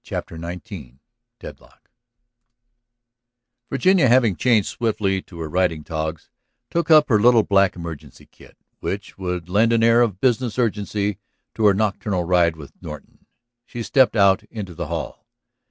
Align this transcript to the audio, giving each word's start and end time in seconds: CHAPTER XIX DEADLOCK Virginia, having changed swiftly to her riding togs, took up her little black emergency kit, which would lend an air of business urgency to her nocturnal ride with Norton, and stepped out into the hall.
CHAPTER 0.03 0.35
XIX 0.35 0.97
DEADLOCK 1.39 1.87
Virginia, 3.69 4.07
having 4.07 4.35
changed 4.35 4.67
swiftly 4.69 5.21
to 5.21 5.39
her 5.41 5.47
riding 5.47 5.83
togs, 5.83 6.31
took 6.71 6.89
up 6.89 7.07
her 7.09 7.19
little 7.19 7.43
black 7.43 7.75
emergency 7.75 8.25
kit, 8.25 8.57
which 8.79 9.19
would 9.19 9.47
lend 9.47 9.71
an 9.73 9.83
air 9.83 10.01
of 10.01 10.19
business 10.19 10.57
urgency 10.57 11.19
to 11.53 11.67
her 11.67 11.75
nocturnal 11.75 12.23
ride 12.23 12.55
with 12.55 12.73
Norton, 12.81 13.27
and 13.71 13.85
stepped 13.85 14.15
out 14.15 14.41
into 14.45 14.73
the 14.73 14.87
hall. 14.87 15.27